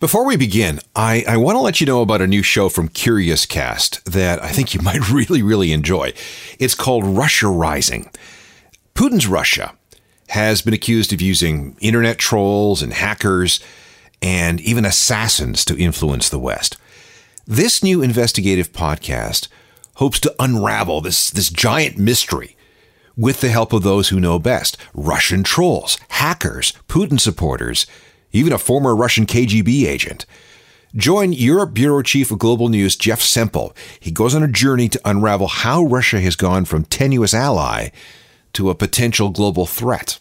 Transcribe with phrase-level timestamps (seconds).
[0.00, 2.88] Before we begin, I, I want to let you know about a new show from
[2.88, 6.12] Curious Cast that I think you might really, really enjoy.
[6.58, 8.10] It's called Russia Rising.
[8.94, 9.74] Putin's Russia
[10.28, 13.60] has been accused of using internet trolls and hackers
[14.20, 16.76] and even assassins to influence the West.
[17.46, 19.48] This new investigative podcast
[19.94, 22.56] hopes to unravel this, this giant mystery
[23.16, 27.86] with the help of those who know best Russian trolls, hackers, Putin supporters
[28.36, 30.26] even a former Russian KGB agent.
[30.94, 33.74] Join Europe Bureau Chief of Global News Jeff Semple.
[34.00, 37.90] He goes on a journey to unravel how Russia has gone from tenuous ally
[38.54, 40.18] to a potential global threat.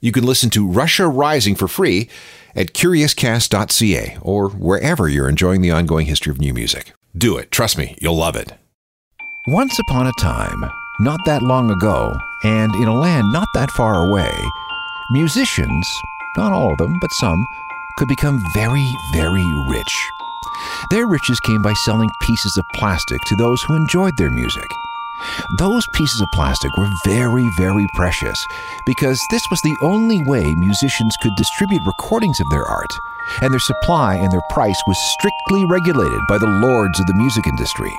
[0.00, 2.08] You can listen to Russia Rising for free
[2.54, 6.94] at curiouscast.ca or wherever you're enjoying the ongoing history of new music.
[7.16, 7.50] Do it.
[7.50, 8.54] Trust me, you'll love it.
[9.48, 10.64] Once upon a time,
[11.00, 14.32] not that long ago, and in a land not that far away,
[15.10, 15.86] musicians
[16.36, 17.46] not all of them, but some,
[17.96, 20.10] could become very, very rich.
[20.90, 24.68] Their riches came by selling pieces of plastic to those who enjoyed their music.
[25.58, 28.46] Those pieces of plastic were very, very precious
[28.84, 32.92] because this was the only way musicians could distribute recordings of their art,
[33.40, 37.46] and their supply and their price was strictly regulated by the lords of the music
[37.46, 37.92] industry.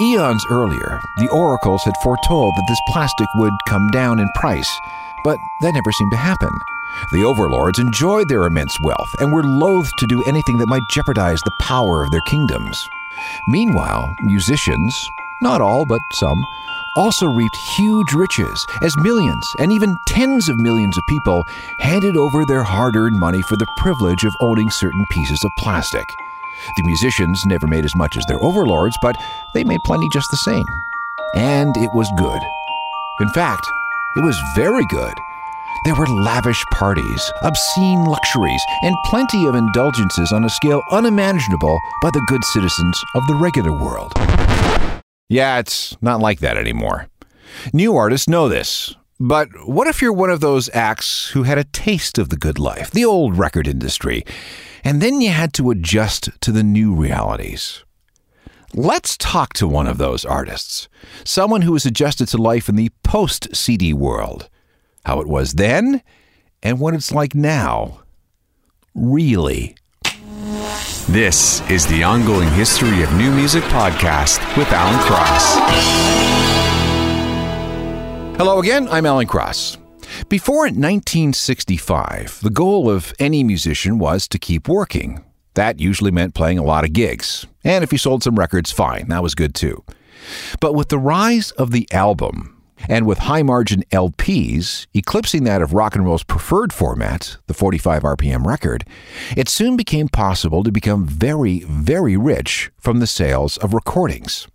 [0.00, 4.70] Eons earlier, the oracles had foretold that this plastic would come down in price,
[5.22, 6.50] but that never seemed to happen.
[7.12, 11.40] The overlords enjoyed their immense wealth and were loath to do anything that might jeopardize
[11.42, 12.88] the power of their kingdoms.
[13.48, 15.10] Meanwhile, musicians,
[15.40, 16.42] not all but some,
[16.96, 21.44] also reaped huge riches as millions and even tens of millions of people
[21.78, 26.06] handed over their hard earned money for the privilege of owning certain pieces of plastic.
[26.76, 29.16] The musicians never made as much as their overlords, but
[29.52, 30.66] they made plenty just the same.
[31.34, 32.40] And it was good.
[33.20, 33.66] In fact,
[34.16, 35.14] it was very good.
[35.84, 42.08] There were lavish parties, obscene luxuries, and plenty of indulgences on a scale unimaginable by
[42.08, 44.10] the good citizens of the regular world.
[45.28, 47.08] Yeah, it's not like that anymore.
[47.74, 48.94] New artists know this.
[49.20, 52.58] But what if you're one of those acts who had a taste of the good
[52.58, 54.24] life, the old record industry,
[54.84, 57.84] and then you had to adjust to the new realities?
[58.72, 60.88] Let's talk to one of those artists,
[61.24, 64.48] someone who has adjusted to life in the post CD world
[65.04, 66.02] how it was then,
[66.62, 68.00] and what it's like now.
[68.94, 69.76] Really.
[71.08, 75.56] This is the ongoing history of new music podcast with Alan Cross.
[78.38, 79.76] Hello again, I'm Alan Cross.
[80.28, 85.22] Before 1965, the goal of any musician was to keep working.
[85.54, 87.46] That usually meant playing a lot of gigs.
[87.62, 89.84] And if you sold some records, fine, that was good too.
[90.60, 92.53] But with the rise of the album,
[92.88, 98.02] and with high margin LPs eclipsing that of rock and roll's preferred format, the 45
[98.02, 98.84] RPM record,
[99.36, 104.46] it soon became possible to become very, very rich from the sales of recordings.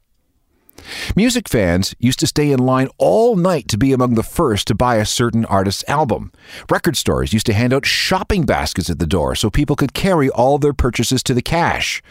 [1.16, 4.76] Music fans used to stay in line all night to be among the first to
[4.76, 6.32] buy a certain artist's album.
[6.70, 10.30] Record stores used to hand out shopping baskets at the door so people could carry
[10.30, 12.02] all their purchases to the cash.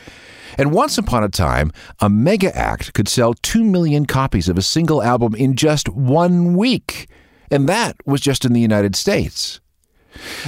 [0.56, 4.62] And once upon a time, a mega act could sell 2 million copies of a
[4.62, 7.08] single album in just one week.
[7.50, 9.60] And that was just in the United States.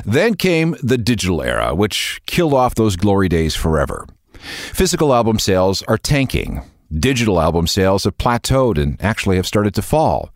[0.04, 4.06] Then came the digital era, which killed off those glory days forever.
[4.34, 6.62] Physical album sales are tanking.
[6.92, 10.34] Digital album sales have plateaued and actually have started to fall.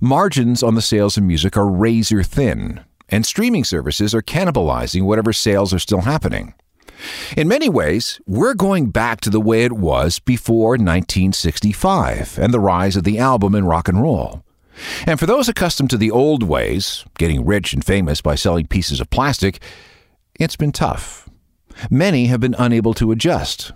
[0.00, 5.32] Margins on the sales of music are razor thin, and streaming services are cannibalizing whatever
[5.32, 6.54] sales are still happening.
[7.36, 12.60] In many ways, we're going back to the way it was before 1965 and the
[12.60, 14.44] rise of the album in rock and roll.
[15.06, 19.00] And for those accustomed to the old ways, getting rich and famous by selling pieces
[19.00, 19.60] of plastic,
[20.38, 21.28] it's been tough.
[21.90, 23.72] Many have been unable to adjust.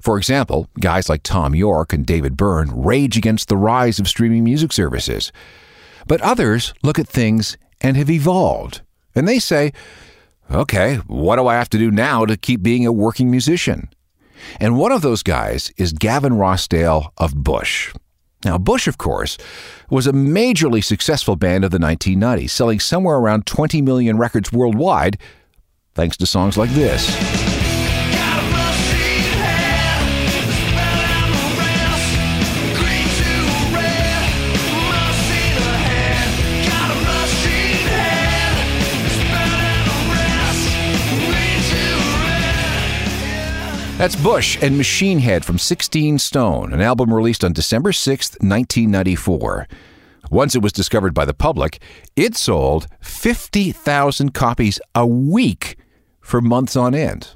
[0.00, 4.44] For example, guys like Thom Yorke and David Byrne rage against the rise of streaming
[4.44, 5.30] music services.
[6.06, 8.80] But others look at things and have evolved.
[9.14, 9.72] And they say,
[10.50, 13.90] okay, what do I have to do now to keep being a working musician?
[14.58, 17.92] And one of those guys is Gavin Rossdale of Bush.
[18.44, 19.36] Now, Bush, of course,
[19.90, 25.18] was a majorly successful band of the 1990s, selling somewhere around 20 million records worldwide,
[25.94, 27.39] thanks to songs like this.
[44.00, 49.68] That's Bush and Machine Head from 16 Stone, an album released on December 6, 1994.
[50.30, 51.82] Once it was discovered by the public,
[52.16, 55.76] it sold 50,000 copies a week
[56.22, 57.32] for months on end.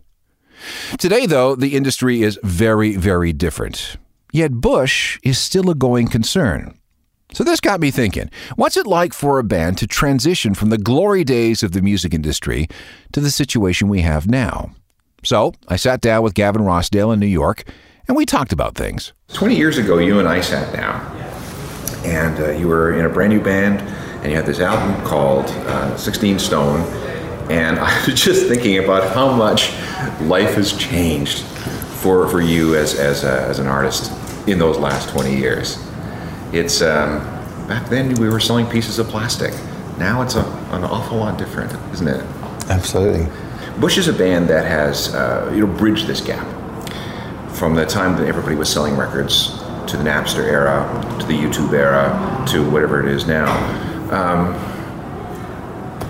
[0.96, 3.99] Today, though, the industry is very, very different.
[4.32, 6.78] Yet Bush is still a going concern.
[7.34, 10.78] So this got me thinking what's it like for a band to transition from the
[10.78, 12.69] glory days of the music industry
[13.12, 14.72] to the situation we have now?
[15.24, 17.64] So I sat down with Gavin Rossdale in New York
[18.06, 19.12] and we talked about things.
[19.32, 21.00] 20 years ago, you and I sat down
[22.04, 23.80] and uh, you were in a brand new band
[24.22, 26.80] and you had this album called uh, 16 Stone.
[27.50, 29.72] And I was just thinking about how much
[30.20, 31.40] life has changed
[32.02, 34.12] for, for you as, as, a, as an artist
[34.46, 35.78] in those last 20 years.
[36.52, 37.20] It's um,
[37.66, 39.54] back then we were selling pieces of plastic.
[39.98, 42.22] Now it's a, an awful lot different, isn't it?
[42.68, 43.26] Absolutely.
[43.80, 46.46] Bush is a band that has uh, you know bridged this gap
[47.54, 50.84] from the time that everybody was selling records to the Napster era,
[51.20, 53.52] to the YouTube era, to whatever it is now.
[54.10, 54.54] Um,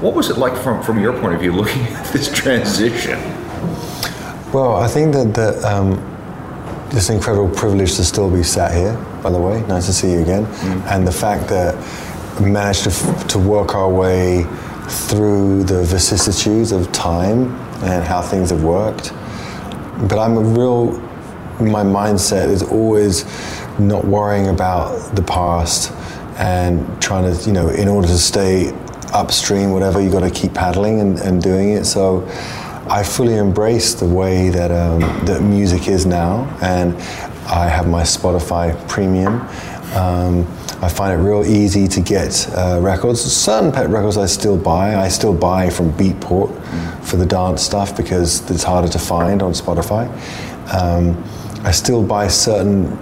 [0.01, 3.19] what was it like from, from your point of view looking at this transition?
[4.53, 5.93] Well, I think that, that um,
[6.91, 10.21] this incredible privilege to still be sat here, by the way, nice to see you
[10.21, 10.83] again, mm.
[10.93, 11.75] and the fact that
[12.41, 14.45] we managed to, to work our way
[14.89, 19.13] through the vicissitudes of time and how things have worked.
[20.09, 20.93] But I'm a real,
[21.61, 23.25] my mindset is always
[23.79, 25.93] not worrying about the past
[26.39, 28.73] and trying to, you know, in order to stay
[29.13, 31.85] upstream, whatever, you've got to keep paddling and, and doing it.
[31.85, 32.27] So
[32.89, 36.95] I fully embrace the way that, um, that music is now, and
[37.47, 39.41] I have my Spotify premium.
[39.95, 40.47] Um,
[40.83, 43.21] I find it real easy to get uh, records.
[43.21, 44.97] Certain pet records I still buy.
[44.97, 46.51] I still buy from Beatport
[47.05, 50.09] for the dance stuff because it's harder to find on Spotify.
[50.75, 51.23] Um,
[51.65, 52.99] I still buy certain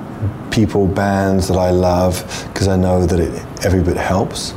[0.51, 2.23] people, bands that I love
[2.53, 4.53] because I know that it every bit helps.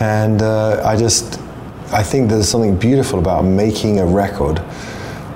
[0.00, 1.38] And uh, I just,
[1.92, 4.60] I think there's something beautiful about making a record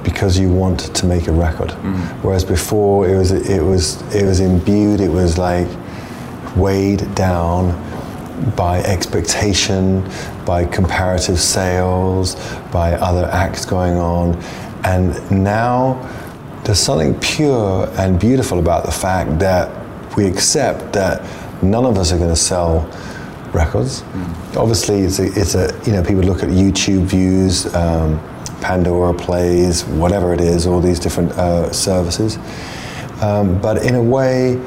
[0.02, 1.70] because you want to make a record.
[1.70, 2.22] Mm.
[2.22, 5.00] Whereas before it was, it was, it was imbued.
[5.00, 5.68] It was like
[6.56, 7.74] weighed down
[8.54, 10.08] by expectation,
[10.44, 12.34] by comparative sales,
[12.70, 14.36] by other acts going on.
[14.84, 15.94] And now
[16.64, 19.70] there's something pure and beautiful about the fact that
[20.16, 21.22] we accept that
[21.62, 22.82] none of us are going to sell
[23.52, 24.02] records.
[24.02, 24.56] Mm.
[24.56, 28.20] Obviously, it's a, it's a, you know, people look at YouTube views, um,
[28.60, 32.38] Pandora plays, whatever it is, all these different uh, services.
[33.22, 34.60] Um, but in a way,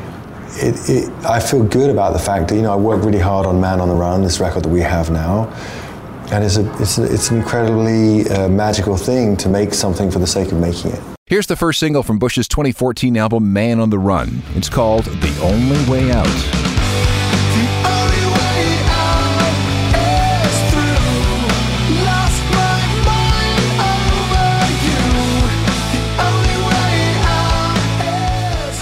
[0.57, 3.45] it, it, I feel good about the fact that you know I worked really hard
[3.45, 5.47] on Man on the Run, this record that we have now,
[6.31, 10.19] and it's a, it's, a, it's an incredibly uh, magical thing to make something for
[10.19, 11.01] the sake of making it.
[11.25, 14.41] Here's the first single from Bush's 2014 album Man on the Run.
[14.55, 16.68] It's called The Only Way Out.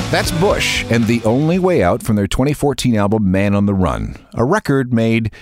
[0.09, 4.15] That's Bush and The Only Way Out from their 2014 album Man on the Run,
[4.35, 5.33] a record made,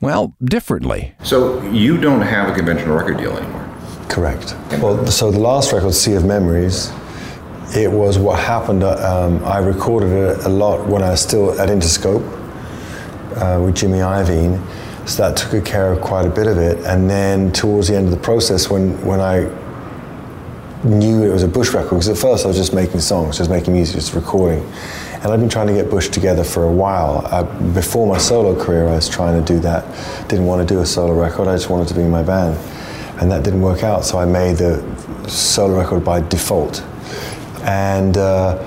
[0.00, 1.14] well, differently.
[1.22, 3.72] So you don't have a conventional record deal anymore?
[4.08, 4.56] Correct.
[4.82, 6.90] Well, so the last record, Sea of Memories,
[7.76, 8.82] it was what happened.
[8.82, 12.26] Um, I recorded it a lot when I was still at Interscope
[13.36, 14.60] uh, with Jimmy Iovine,
[15.08, 16.78] so that took care of quite a bit of it.
[16.84, 19.48] And then towards the end of the process, when, when I
[20.84, 23.50] knew it was a Bush record because at first I was just making songs, just
[23.50, 24.64] making music, just recording.
[25.14, 27.26] And I've been trying to get Bush together for a while.
[27.26, 27.42] I,
[27.72, 29.84] before my solo career, I was trying to do that.
[30.28, 32.56] Didn't want to do a solo record, I just wanted to be in my band.
[33.20, 34.80] And that didn't work out, so I made the
[35.28, 36.82] solo record by default.
[37.62, 38.62] And uh,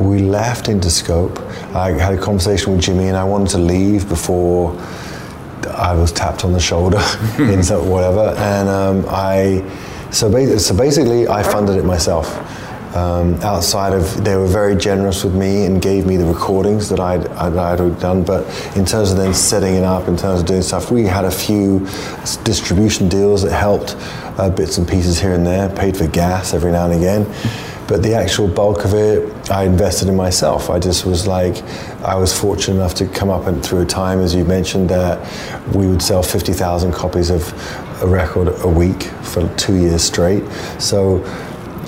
[0.00, 1.38] we left Interscope.
[1.74, 4.72] I had a conversation with Jimmy, and I wanted to leave before
[5.68, 6.96] I was tapped on the shoulder
[7.38, 8.34] in whatever.
[8.38, 9.62] And um, I
[10.12, 12.28] so, so basically, I funded it myself.
[12.94, 16.98] Um, outside of, they were very generous with me and gave me the recordings that
[16.98, 18.24] I'd, I'd, I'd done.
[18.24, 18.44] But
[18.76, 21.30] in terms of then setting it up, in terms of doing stuff, we had a
[21.30, 21.86] few
[22.42, 23.94] distribution deals that helped
[24.38, 27.24] uh, bits and pieces here and there, paid for gas every now and again.
[27.86, 30.70] But the actual bulk of it, I invested in myself.
[30.70, 31.62] I just was like,
[32.02, 35.18] I was fortunate enough to come up and through a time, as you mentioned, that
[35.74, 37.52] we would sell 50,000 copies of
[38.00, 40.44] a record a week for two years straight.
[40.78, 41.22] So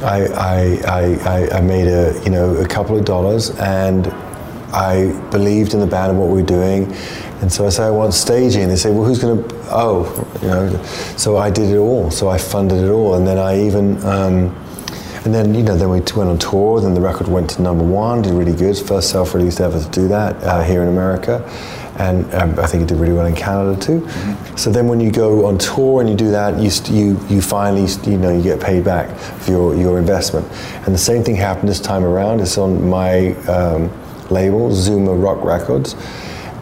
[0.02, 4.09] I, I, I, I made a, you know, a couple of dollars and
[4.75, 6.92] I believed in the band and what we were doing.
[7.40, 8.69] And so I said, I want staging.
[8.69, 10.83] They say, well, who's going to, oh, you know.
[11.16, 12.11] So I did it all.
[12.11, 13.14] So I funded it all.
[13.14, 14.57] And then I even, um,
[15.25, 17.85] and then, you know, then we went on tour, then the record went to number
[17.85, 18.76] one, did really good.
[18.76, 21.49] First self released ever to do that uh, here in America.
[21.99, 24.00] And um, I think it did really well in Canada too.
[24.00, 24.56] Mm-hmm.
[24.56, 27.87] So then when you go on tour and you do that, you, you, you finally,
[28.11, 30.46] you know, you get paid back for your, your investment.
[30.87, 32.40] And the same thing happened this time around.
[32.40, 33.90] It's on my um,
[34.30, 35.94] label, Zuma Rock Records.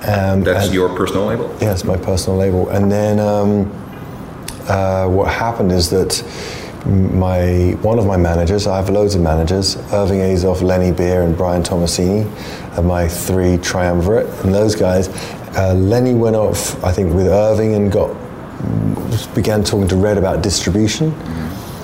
[0.02, 1.56] Um, That's your personal label?
[1.60, 2.68] Yes, my personal label.
[2.70, 3.70] And then um,
[4.68, 6.24] uh, what happened is that
[6.86, 11.36] my one of my managers, I have loads of managers, Irving Azoff, Lenny Beer, and
[11.36, 12.24] Brian Tomasini,
[12.82, 14.26] my three triumvirate.
[14.44, 15.08] And those guys,
[15.56, 18.16] uh, Lenny went off, I think, with Irving and got
[19.34, 21.12] began talking to Red about distribution.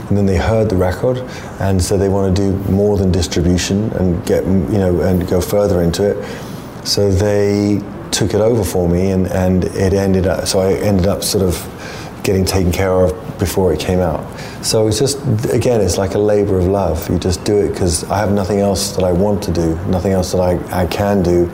[0.09, 1.19] And then they heard the record,
[1.59, 5.41] and so they want to do more than distribution and get you know and go
[5.41, 6.87] further into it.
[6.87, 10.47] So they took it over for me, and, and it ended up.
[10.47, 14.25] So I ended up sort of getting taken care of before it came out.
[14.67, 15.19] So it's just,
[15.53, 17.09] again, it's like a labor of love.
[17.09, 20.11] You just do it because I have nothing else that I want to do, nothing
[20.11, 21.49] else that I, I can do.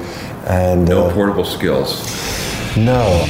[0.47, 2.01] And no uh, portable skills.
[2.75, 3.27] No.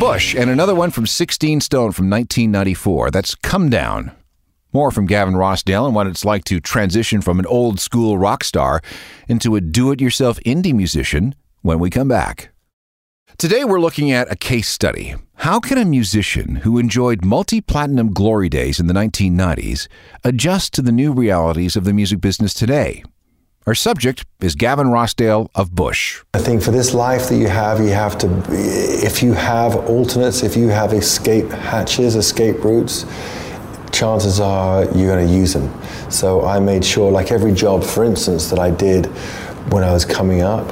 [0.00, 3.10] Bush, and another one from 16 Stone from 1994.
[3.10, 4.12] That's Come Down.
[4.72, 8.42] More from Gavin Rossdale and what it's like to transition from an old school rock
[8.42, 8.80] star
[9.28, 12.48] into a do it yourself indie musician when we come back.
[13.36, 15.16] Today we're looking at a case study.
[15.34, 19.86] How can a musician who enjoyed multi platinum glory days in the 1990s
[20.24, 23.02] adjust to the new realities of the music business today?
[23.70, 26.24] Our subject is Gavin Rossdale of Bush.
[26.34, 30.42] I think for this life that you have, you have to, if you have alternates,
[30.42, 33.06] if you have escape hatches, escape routes,
[33.92, 35.70] chances are you're going to use them.
[36.10, 39.06] So I made sure, like every job, for instance, that I did
[39.72, 40.66] when I was coming up,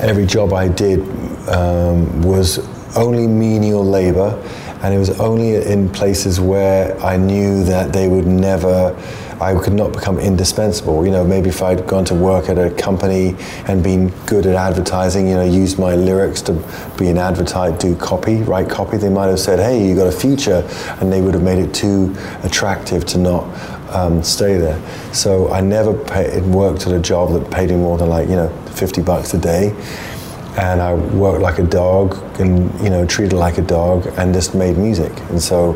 [0.00, 0.98] every job I did
[1.48, 2.58] um, was
[2.96, 4.36] only menial labor,
[4.82, 8.90] and it was only in places where I knew that they would never
[9.40, 11.04] I could not become indispensable.
[11.04, 13.36] You know, maybe if I'd gone to work at a company
[13.66, 16.52] and been good at advertising, you know, used my lyrics to
[16.98, 20.12] be an advertise, do copy, write copy, they might have said, hey, you got a
[20.12, 20.66] future,
[21.00, 23.44] and they would have made it too attractive to not
[23.94, 24.80] um, stay there.
[25.12, 28.36] So I never pay, worked at a job that paid me more than like, you
[28.36, 29.74] know, 50 bucks a day
[30.56, 34.54] and I worked like a dog and you know treated like a dog and just
[34.54, 35.72] made music and so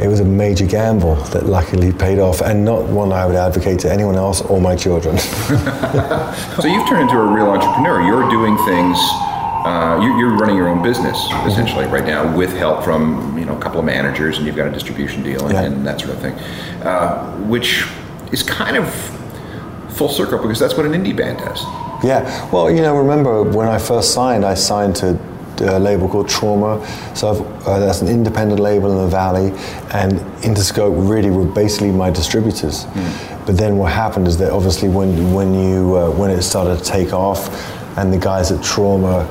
[0.00, 3.78] it was a major gamble that luckily paid off and not one I would advocate
[3.80, 5.18] to anyone else or my children.
[5.18, 8.02] so you've turned into a real entrepreneur.
[8.02, 8.98] You're doing things.
[9.64, 11.94] Uh, you, are running your own business essentially mm-hmm.
[11.94, 14.70] right now with help from you know a couple of managers and you've got a
[14.70, 15.62] distribution deal and, yeah.
[15.62, 16.34] and that sort of thing,
[16.86, 17.84] uh, which
[18.30, 18.94] is kind of
[19.96, 21.62] full circle because that's what an indie band does.
[22.04, 25.18] Yeah, well, you know, remember when I first signed, I signed to
[25.60, 26.84] a label called Trauma.
[27.14, 29.50] So uh, that's an independent label in the Valley,
[29.92, 32.84] and Interscope really were basically my distributors.
[32.84, 33.46] Mm.
[33.46, 36.84] But then what happened is that obviously when when you uh, when it started to
[36.84, 37.48] take off,
[37.96, 39.26] and the guys at Trauma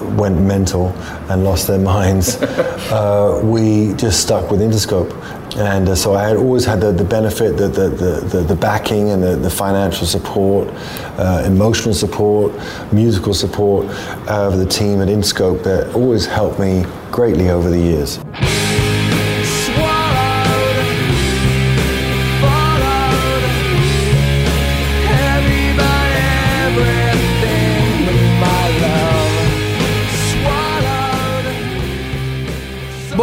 [0.00, 0.88] went mental
[1.30, 5.12] and lost their minds, uh, we just stuck with Interscope.
[5.56, 9.10] And uh, so I had always had the, the benefit, the, the, the, the backing
[9.10, 10.68] and the, the financial support,
[11.18, 12.52] uh, emotional support,
[12.92, 13.86] musical support
[14.28, 18.18] of the team at Interscope that always helped me greatly over the years.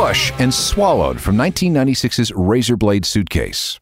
[0.04, 3.80] Bush and Swallowed from 1996's Razorblade suitcase.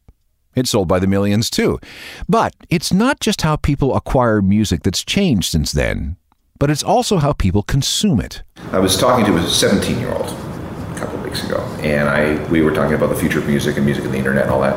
[0.54, 1.80] It's sold by the millions too.
[2.28, 6.16] But it's not just how people acquire music that's changed since then,
[6.60, 8.44] but it's also how people consume it.
[8.70, 12.40] I was talking to a 17 year old a couple of weeks ago, and I
[12.50, 14.60] we were talking about the future of music and music and the internet and all
[14.60, 14.76] that.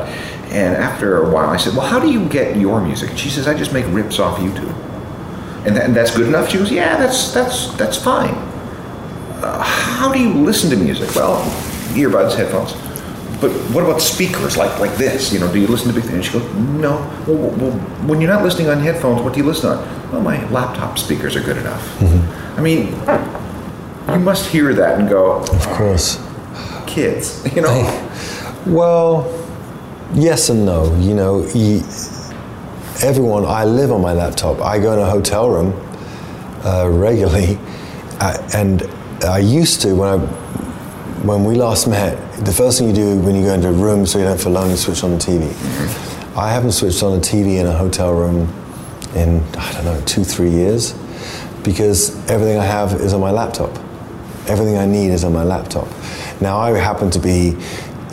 [0.50, 3.30] And after a while, I said, "Well, how do you get your music?" And she
[3.30, 4.74] says, "I just make rips off YouTube."
[5.64, 6.50] And, and that's good enough.
[6.50, 8.34] She goes, "Yeah, that's that's that's fine."
[9.96, 11.14] How do you listen to music?
[11.14, 11.42] Well,
[11.94, 12.72] earbuds, headphones.
[13.40, 15.32] but what about speakers like like this?
[15.32, 16.26] You know, do you listen to big things?
[16.26, 16.96] She goes, no.
[17.26, 17.72] Well, well,
[18.06, 19.78] when you're not listening on headphones, what do you listen on?
[20.12, 21.82] Well, my laptop speakers are good enough.
[22.58, 22.94] I mean,
[24.08, 26.18] you must hear that and go, Of course.
[26.86, 27.74] kids, you know.
[28.66, 29.24] Well,
[30.14, 30.94] yes and no.
[30.96, 31.42] You know,
[33.02, 34.60] everyone, I live on my laptop.
[34.60, 35.72] I go in a hotel room
[36.64, 37.58] uh, regularly,
[38.20, 38.82] uh, and
[39.26, 40.18] I used to when I
[41.26, 42.16] when we last met.
[42.44, 44.52] The first thing you do when you go into a room so you don't feel
[44.52, 45.48] lonely, switch on the TV.
[45.48, 46.38] Mm-hmm.
[46.38, 48.52] I haven't switched on a TV in a hotel room
[49.14, 50.92] in I don't know two three years
[51.64, 53.74] because everything I have is on my laptop.
[54.48, 55.88] Everything I need is on my laptop.
[56.40, 57.56] Now I happen to be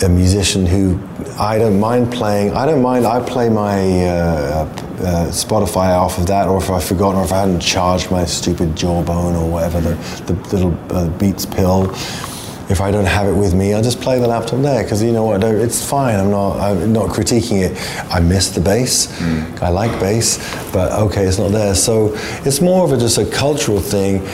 [0.04, 1.00] a musician who
[1.40, 2.54] I don't mind playing.
[2.54, 3.06] I don't mind.
[3.06, 7.32] I play my uh, uh, Spotify off of that, or if I've forgotten, or if
[7.32, 9.96] I hadn't charged my stupid jawbone or whatever the,
[10.26, 11.92] the little uh, Beats pill.
[12.70, 15.12] If I don't have it with me, I'll just play the laptop there because you
[15.12, 15.44] know what?
[15.44, 16.16] It's fine.
[16.20, 16.60] I'm not.
[16.60, 18.12] I'm not critiquing it.
[18.12, 19.12] I miss the bass.
[19.62, 20.38] I like bass,
[20.72, 21.76] but okay, it's not there.
[21.76, 22.12] So
[22.46, 24.26] it's more of a, just a cultural thing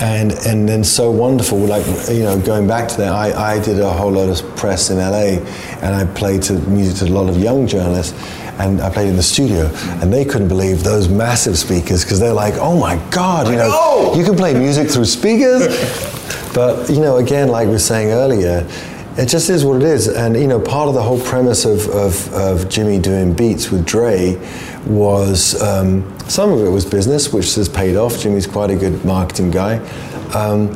[0.00, 3.78] and and then so wonderful like you know going back to that I, I did
[3.80, 5.40] a whole lot of press in LA
[5.82, 8.12] and I played to music to a lot of young journalists
[8.58, 9.66] and I played in the studio
[10.00, 13.68] and they couldn't believe those massive speakers because they're like oh my god you know
[13.68, 14.14] know.
[14.14, 15.66] you can play music through speakers
[16.54, 18.66] but you know again like we were saying earlier
[19.16, 21.86] it just is what it is and you know part of the whole premise of,
[21.88, 24.34] of, of Jimmy doing beats with Dre
[24.86, 29.04] was um, some of it was business which has paid off Jimmy's quite a good
[29.04, 29.78] marketing guy
[30.34, 30.68] um,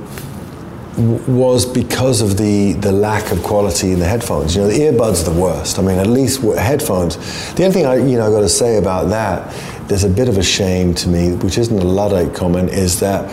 [0.99, 4.57] was because of the, the lack of quality in the headphones.
[4.57, 5.79] You know, the earbuds are the worst.
[5.79, 7.17] I mean, at least headphones.
[7.55, 10.29] The only thing I, you know, I got to say about that, there's a bit
[10.29, 13.31] of a shame to me, which isn't a Luddite comment, is that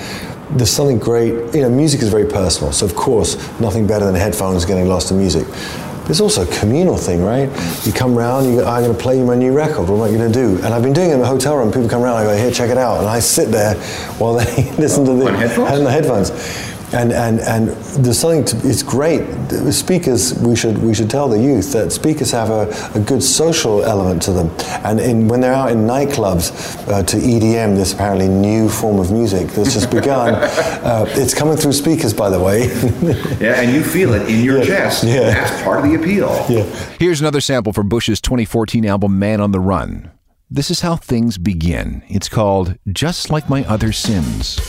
[0.51, 1.33] there's something great.
[1.55, 5.09] You know, music is very personal, so of course, nothing better than headphones getting lost
[5.09, 5.47] in music.
[6.05, 7.49] There's also a communal thing, right?
[7.83, 9.89] You come round, you go, I'm going to play you my new record.
[9.89, 10.63] What am I going to do?
[10.63, 11.71] And I've been doing it in the hotel room.
[11.71, 12.99] People come around, I go, here, check it out.
[12.99, 13.73] And I sit there
[14.19, 16.29] while they listen to the, and the headphones.
[16.95, 17.67] And, and, and
[18.03, 19.25] there's something to, it's great.
[19.71, 23.83] Speakers, we should, we should tell the youth that speakers have a, a good social
[23.83, 24.49] element to them.
[24.85, 29.11] And in, when they're out in nightclubs uh, to EDM, this apparently new form of
[29.11, 32.55] music that's just begun, uh, it's coming through speakers, by the way.
[33.45, 35.03] Yeah, and you feel it in your chest.
[35.03, 35.33] yeah.
[35.33, 36.29] That's part of the appeal.
[36.49, 36.63] yeah.
[36.97, 40.11] Here's another sample from Bush's 2014 album Man on the Run.
[40.49, 42.03] This is how things begin.
[42.07, 44.59] It's called Just Like My Other Sins.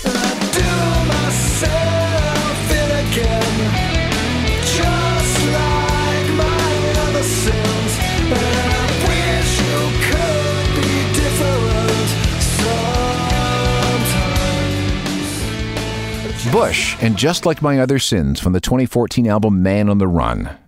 [16.52, 20.46] Bush and Just Like My Other Sins from the 2014 album Man on the Run.
[20.46, 20.58] I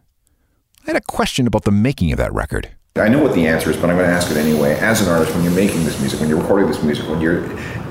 [0.84, 2.70] had a question about the making of that record.
[2.96, 4.72] I know what the answer is, but I'm going to ask it anyway.
[4.74, 7.44] As an artist, when you're making this music, when you're recording this music, when you're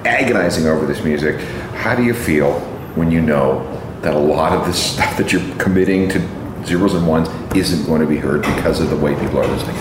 [0.06, 1.40] agonizing over this music,
[1.76, 2.60] how do you feel
[2.96, 3.64] when you know
[4.02, 8.02] that a lot of this stuff that you're committing to zeros and ones isn't going
[8.02, 9.76] to be heard because of the way people are listening?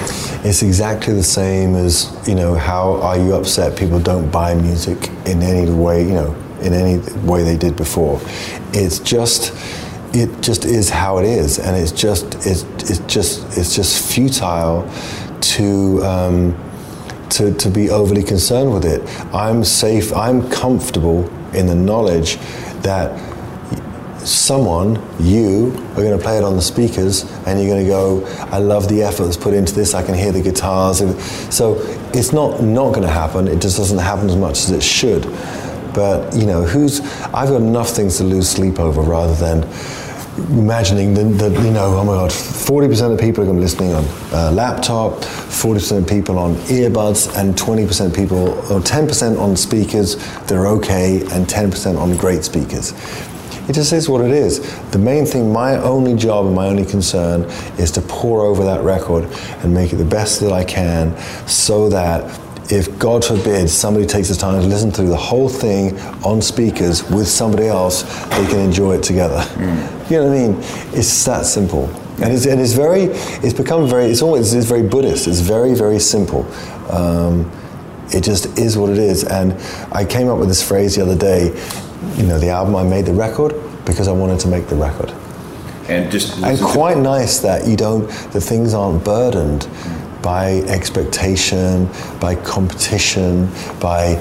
[0.49, 5.09] It's exactly the same as, you know, how are you upset people don't buy music
[5.27, 8.21] in any way, you know, in any way they did before.
[8.73, 9.53] It's just
[10.15, 14.91] it just is how it is and it's just it's, it's just it's just futile
[15.41, 16.67] to um,
[17.31, 19.03] to, to be overly concerned with it.
[19.35, 22.37] I'm safe, I'm comfortable in the knowledge
[22.83, 23.19] that
[24.27, 28.27] someone, you, are going to play it on the speakers and you're going to go,
[28.51, 30.99] I love the effort that's put into this, I can hear the guitars.
[31.55, 31.77] So
[32.13, 35.25] it's not not going to happen, it just doesn't happen as much as it should.
[35.97, 37.01] But, you know, who's,
[37.33, 39.63] I've got enough things to lose sleep over rather than
[40.51, 43.95] imagining that, you know, oh my God, 40% of people are going to be listening
[43.95, 50.17] on uh, laptop, 40% of people on earbuds, and 20% people, or 10% on speakers
[50.17, 52.93] that are okay, and 10% on great speakers.
[53.67, 54.61] It just is what it is.
[54.91, 57.45] The main thing, my only job and my only concern
[57.79, 59.25] is to pour over that record
[59.63, 61.17] and make it the best that I can
[61.49, 62.39] so that
[62.71, 67.09] if God forbid somebody takes the time to listen through the whole thing on speakers
[67.11, 69.45] with somebody else, they can enjoy it together.
[70.11, 70.57] You know what I mean?
[70.93, 71.89] It's that simple.
[72.23, 73.05] And it's, and it's very,
[73.45, 75.29] it's become very, it's always, it's very Buddhist.
[75.29, 76.47] It's very, very simple.
[76.91, 77.51] Um,
[78.13, 79.25] it just is what it is.
[79.25, 79.53] And
[79.93, 81.47] I came up with this phrase the other day,
[82.17, 85.13] you know, the album I made the record because I wanted to make the record.
[85.89, 89.69] And just And quite nice that you don't, the things aren't burdened
[90.27, 93.47] by expectation, by competition,
[93.79, 94.17] by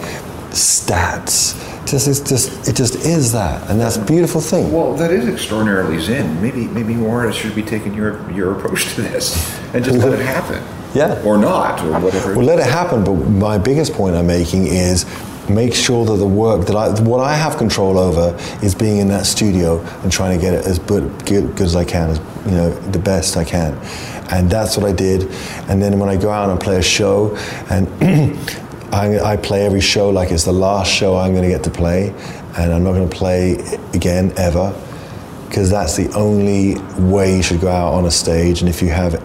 [0.51, 1.55] stats.
[1.87, 4.71] just it's just it just is that, and that's a beautiful thing.
[4.71, 6.39] Well, that is extraordinarily zen.
[6.43, 10.13] Maybe maybe more artists should be taking your your approach to this and just let
[10.13, 10.63] it happen.
[10.93, 11.19] Yeah.
[11.25, 12.35] Or not, or whatever.
[12.35, 13.03] Well, let it happen.
[13.03, 15.05] But my biggest point I'm making is
[15.49, 19.07] make sure that the work that I, what I have control over is being in
[19.09, 22.51] that studio and trying to get it as good, good, as I can, as you
[22.51, 23.73] know, the best I can,
[24.31, 25.23] and that's what I did.
[25.69, 27.35] And then when I go out and play a show,
[27.69, 27.87] and
[28.93, 31.71] I, I play every show like it's the last show I'm going to get to
[31.71, 32.09] play,
[32.57, 33.57] and I'm not going to play
[33.93, 34.73] again ever,
[35.47, 38.61] because that's the only way you should go out on a stage.
[38.61, 39.21] And if you have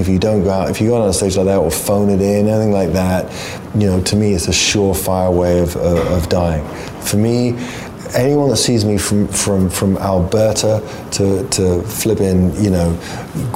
[0.00, 2.10] if you don't go out, if you go on a stage like that or phone
[2.10, 3.30] it in, anything like that,
[3.74, 6.66] you know, to me, it's a surefire way of, of, of dying.
[7.02, 7.56] For me,
[8.14, 12.98] anyone that sees me from, from, from Alberta to, to flipping, you know,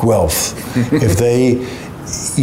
[0.00, 0.54] Guelph,
[0.92, 1.66] if they,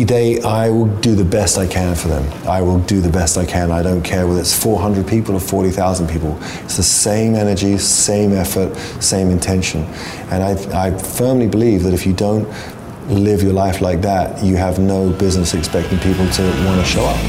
[0.04, 2.30] they, I will do the best I can for them.
[2.48, 3.72] I will do the best I can.
[3.72, 6.38] I don't care whether it's 400 people or 40,000 people.
[6.64, 9.84] It's the same energy, same effort, same intention.
[10.32, 12.46] And I, I firmly believe that if you don't
[13.08, 17.06] live your life like that, you have no business expecting people to want to show
[17.06, 17.20] up.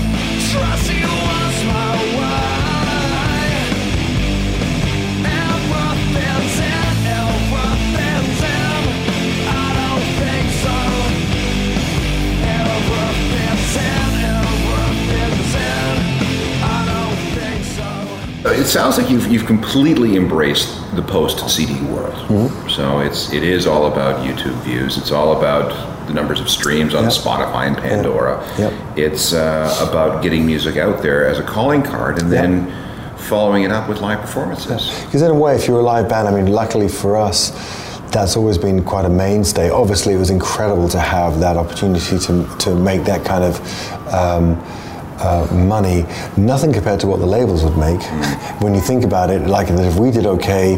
[18.46, 22.14] It sounds like you've, you've completely embraced the post CD world.
[22.28, 22.68] Mm-hmm.
[22.68, 24.96] So it's it is all about YouTube views.
[24.98, 27.12] It's all about the numbers of streams on Yep.
[27.12, 28.44] Spotify and Pandora.
[28.59, 28.72] Yep.
[28.98, 32.70] It's uh, about getting music out there as a calling card and then
[33.16, 35.02] following it up with live performances.
[35.07, 37.50] Because in a way, if you're a live band, I mean, luckily for us,
[38.11, 39.70] that's always been quite a mainstay.
[39.70, 43.59] Obviously, it was incredible to have that opportunity to, to make that kind of
[44.12, 44.57] um,
[45.18, 46.05] uh, money.
[46.37, 48.03] Nothing compared to what the labels would make.
[48.61, 50.77] When you think about it, like if we did okay,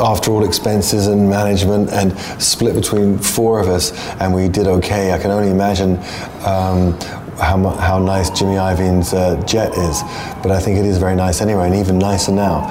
[0.00, 5.12] after all expenses and management and split between four of us, and we did okay,
[5.12, 5.98] I can only imagine.
[6.44, 6.98] Um,
[7.38, 10.02] how, how nice Jimmy Iovine's uh, jet is,
[10.42, 12.68] but I think it is very nice anyway, and even nicer now.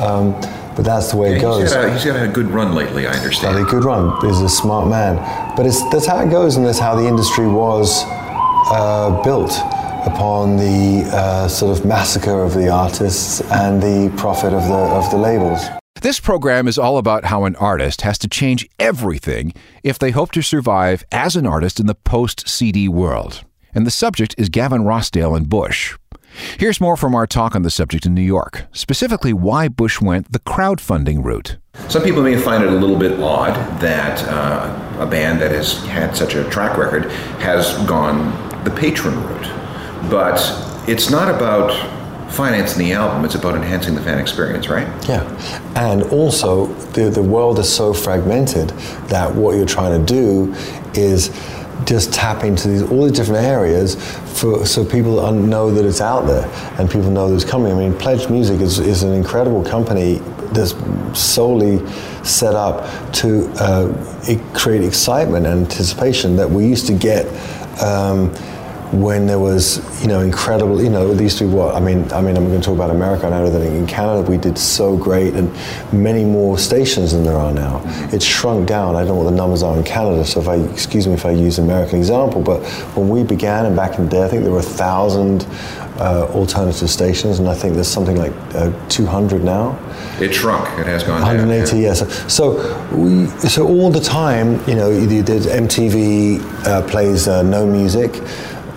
[0.00, 0.32] Um,
[0.76, 1.72] but that's the way it He's goes.
[1.72, 3.56] got, a, he's got a good run lately, I understand.
[3.56, 4.18] Had a good run.
[4.24, 5.16] He's a smart man.
[5.56, 9.50] But it's, that's how it goes, and that's how the industry was uh, built
[10.04, 15.10] upon the uh, sort of massacre of the artists and the profit of the of
[15.10, 15.62] the labels.
[16.00, 19.52] This program is all about how an artist has to change everything
[19.84, 23.44] if they hope to survive as an artist in the post CD world.
[23.74, 25.96] And the subject is Gavin Rossdale and Bush.
[26.58, 30.32] Here's more from our talk on the subject in New York, specifically why Bush went
[30.32, 31.58] the crowdfunding route.
[31.88, 35.84] Some people may find it a little bit odd that uh, a band that has
[35.86, 37.10] had such a track record
[37.40, 39.61] has gone the patron route.
[40.10, 40.40] But
[40.88, 41.72] it's not about
[42.32, 44.88] financing the album, it's about enhancing the fan experience, right?
[45.08, 45.22] Yeah,
[45.76, 48.70] and also the the world is so fragmented
[49.08, 50.54] that what you're trying to do
[50.94, 51.30] is
[51.84, 53.96] just tap into these, all these different areas
[54.38, 57.72] for so people know that it's out there and people know that it's coming.
[57.72, 60.20] I mean, Pledge Music is, is an incredible company
[60.52, 60.74] that's
[61.18, 61.86] solely
[62.24, 63.92] set up to uh,
[64.54, 67.26] create excitement and anticipation that we used to get.
[67.82, 68.32] Um,
[68.92, 72.36] when there was, you know, incredible, you know, these two what I mean, I mean,
[72.36, 73.26] I'm going to talk about America.
[73.26, 75.50] I know that in Canada we did so great, and
[75.92, 77.80] many more stations than there are now.
[78.12, 78.94] It's shrunk down.
[78.94, 81.24] I don't know what the numbers are in Canada, so if I excuse me if
[81.24, 82.62] I use an American example, but
[82.94, 85.46] when we began and back in the day, I think there were a thousand
[85.98, 89.78] uh, alternative stations, and I think there's something like uh, 200 now.
[90.20, 91.36] It shrunk, it has gone down.
[91.36, 91.82] 180 yeah.
[91.82, 92.52] yes so
[92.94, 98.12] we so all the time you know you did mtv uh, plays uh, no music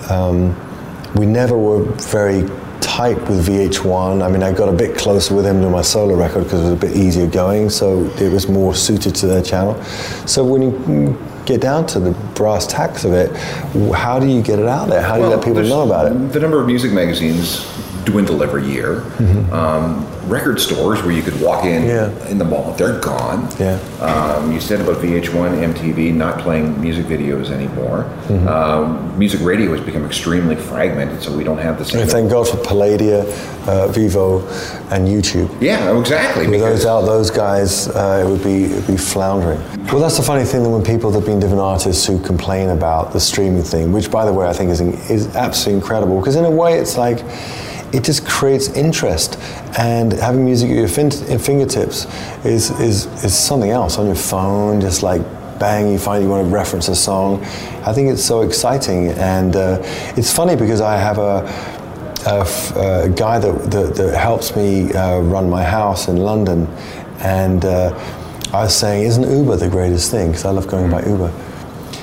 [0.10, 0.56] um,
[1.15, 2.48] we never were very
[2.82, 6.15] tight with vh1 i mean i got a bit closer with them to my solo
[6.15, 9.41] record because it was a bit easier going so it was more suited to their
[9.41, 9.82] channel.
[10.28, 13.36] So when you get down to the brass tacks of it
[13.94, 15.02] how do you get it out there?
[15.02, 16.34] How do you Well, let people know about it?
[16.34, 17.65] The number of music magazines
[18.06, 19.02] dwindle every year.
[19.52, 22.10] Um, record stores where you could walk in Yeah.
[22.30, 23.48] in the mall, they're gone.
[23.60, 23.78] Yeah.
[24.02, 28.06] Um, you said about VH1, MTV not playing music videos anymore.
[28.28, 28.48] Mm-hmm.
[28.48, 32.02] Um, music radio has become extremely fragmented, so we don't have the same.
[32.02, 33.22] and thank god for palladia
[33.68, 34.41] uh, Vevo
[34.91, 36.48] and youtube yeah, exactly.
[36.48, 39.60] With those out, those guys, uh, it would be it would be floundering.
[39.86, 43.13] Well, that's the funny thing that when people have been different artists who complain about
[43.13, 46.46] the streaming thing, which by the way I think is is absolutely incredible because in
[46.46, 47.20] a way it's like
[47.95, 49.39] it just creates interest,
[49.77, 52.05] and having music at your fin- fingertips
[52.45, 55.21] is is is something else on your phone, just like.
[55.58, 55.89] Bang!
[55.89, 57.41] You find you want to reference a song.
[57.88, 59.77] I think it's so exciting, and uh,
[60.17, 61.47] it's funny because I have a
[62.25, 66.67] a, f- a guy that, that, that helps me uh, run my house in London,
[67.19, 67.93] and uh,
[68.51, 71.31] I was saying, "Isn't Uber the greatest thing?" Because I love going by Uber.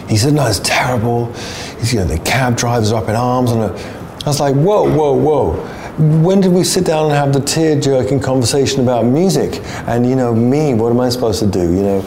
[0.09, 1.31] He said, "No, it's terrible.
[1.79, 4.91] He's, you know, the cab drivers are up in arms." And I was like, "Whoa,
[4.91, 5.57] whoa, whoa."
[5.99, 9.61] When did we sit down and have the tear-jerking conversation about music?
[9.87, 11.61] And you know, me, what am I supposed to do?
[11.61, 12.01] You know,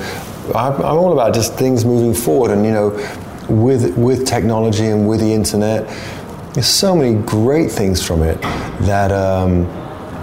[0.56, 2.90] I'm, I'm all about just things moving forward, and you know,
[3.48, 5.88] with with technology and with the internet,
[6.56, 8.42] there's so many great things from it
[8.82, 9.68] that um,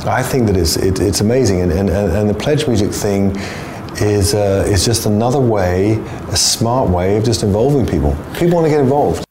[0.08, 1.60] I think that it's it, it's amazing.
[1.60, 3.36] And, and and the pledge music thing
[4.00, 8.16] is uh, is just another way, a smart way of just involving people.
[8.34, 9.24] People want to get involved.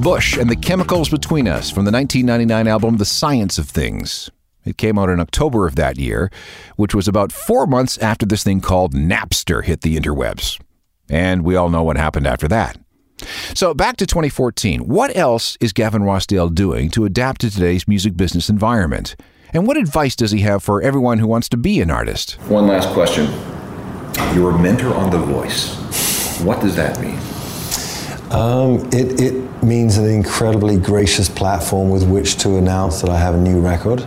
[0.00, 4.30] Bush and the Chemicals Between Us from the 1999 album The Science of Things.
[4.64, 6.30] It came out in October of that year,
[6.76, 10.58] which was about four months after this thing called Napster hit the interwebs.
[11.10, 12.78] And we all know what happened after that.
[13.54, 14.88] So back to 2014.
[14.88, 19.16] What else is Gavin Rossdale doing to adapt to today's music business environment?
[19.52, 22.40] And what advice does he have for everyone who wants to be an artist?
[22.48, 23.26] One last question.
[24.34, 25.76] You're a mentor on The Voice.
[26.40, 27.18] What does that mean?
[28.30, 33.34] Um, it, it means an incredibly gracious platform with which to announce that I have
[33.34, 34.06] a new record.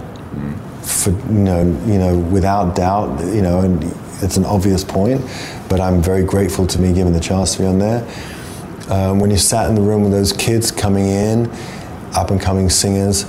[0.82, 3.84] For you know, you know, without doubt, you know, and
[4.22, 5.22] it's an obvious point,
[5.68, 8.08] but I'm very grateful to be given the chance to be on there.
[8.90, 11.50] Um, when you sat in the room with those kids coming in,
[12.16, 13.26] up and coming singers,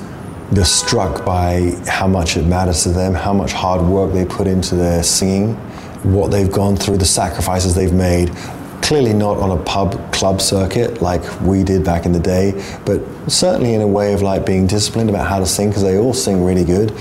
[0.53, 4.47] you're struck by how much it matters to them, how much hard work they put
[4.47, 5.55] into their singing,
[6.03, 8.31] what they've gone through, the sacrifices they've made.
[8.85, 12.53] Clearly not on a pub club circuit like we did back in the day,
[12.85, 15.97] but certainly in a way of like being disciplined about how to sing because they
[15.97, 16.93] all sing really good.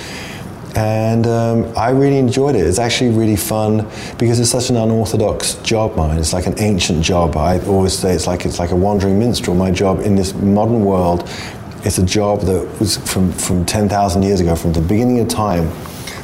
[0.76, 2.66] And um, I really enjoyed it.
[2.66, 3.86] It's actually really fun
[4.18, 6.18] because it's such an unorthodox job, mine.
[6.20, 7.36] It's like an ancient job.
[7.36, 9.54] I always say it's like it's like a wandering minstrel.
[9.54, 11.30] My job in this modern world,
[11.84, 15.28] it's a job that was from from ten thousand years ago, from the beginning of
[15.28, 15.70] time.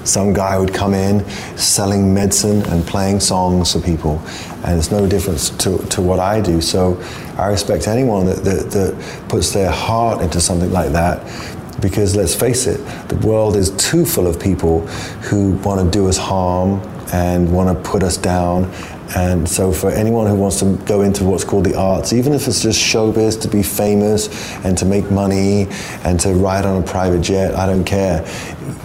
[0.06, 4.20] Some guy would come in selling medicine and playing songs for people,
[4.64, 6.62] and it's no difference to, to what I do.
[6.62, 7.02] So
[7.38, 11.24] I respect anyone that, that, that puts their heart into something like that
[11.82, 14.86] because let's face it, the world is too full of people
[15.28, 16.82] who want to do us harm
[17.14, 18.72] and want to put us down.
[19.16, 22.48] And so, for anyone who wants to go into what's called the arts, even if
[22.48, 24.30] it's just showbiz to be famous
[24.64, 25.68] and to make money
[26.04, 28.22] and to ride on a private jet, I don't care.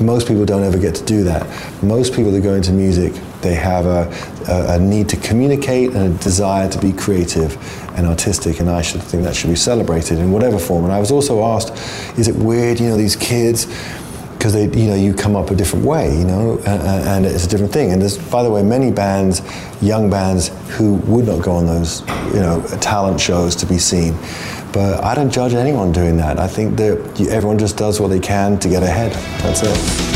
[0.01, 1.47] Most people don't ever get to do that.
[1.83, 4.11] Most people that go into music, they have a,
[4.49, 7.57] a, a need to communicate and a desire to be creative
[7.95, 10.85] and artistic, and I should think that should be celebrated in whatever form.
[10.85, 11.71] And I was also asked,
[12.19, 13.67] is it weird, you know, these kids?
[14.45, 17.47] Because they, you know, you come up a different way, you know, and, and it's
[17.47, 17.93] a different thing.
[17.93, 19.41] And there's, by the way, many bands,
[19.81, 24.13] young bands, who would not go on those, you know, talent shows to be seen.
[24.71, 26.39] But I don't judge anyone doing that.
[26.39, 29.13] I think that everyone just does what they can to get ahead.
[29.41, 30.14] That's it.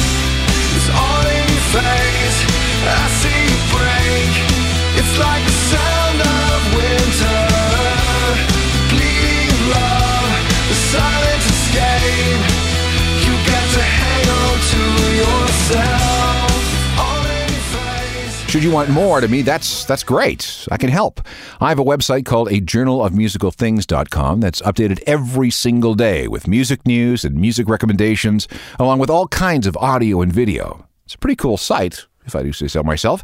[18.49, 20.67] Should you want more to me, that's that's great.
[20.71, 21.21] I can help.
[21.61, 26.29] I have a website called a journal of musical things.com that's updated every single day
[26.29, 30.87] with music news and music recommendations, along with all kinds of audio and video.
[31.05, 33.23] It's a pretty cool site, if I do say so myself.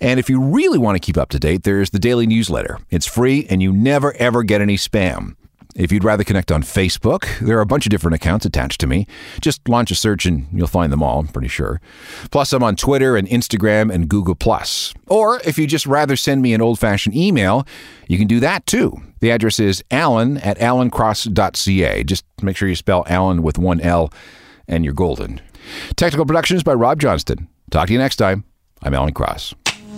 [0.00, 2.80] And if you really want to keep up to date, there's the daily newsletter.
[2.90, 5.36] It's free and you never ever get any spam.
[5.74, 8.86] If you'd rather connect on Facebook, there are a bunch of different accounts attached to
[8.86, 9.06] me.
[9.40, 11.80] Just launch a search and you'll find them all, I'm pretty sure.
[12.30, 14.34] Plus, I'm on Twitter and Instagram and Google.
[14.36, 14.94] Plus.
[15.08, 17.66] Or if you'd just rather send me an old fashioned email,
[18.08, 19.02] you can do that too.
[19.20, 22.04] The address is alan at alancross.ca.
[22.04, 24.12] Just make sure you spell Alan with one L
[24.68, 25.40] and you're golden.
[25.96, 27.48] Technical productions by Rob Johnston.
[27.70, 28.44] Talk to you next time.
[28.82, 29.54] I'm Alan Cross.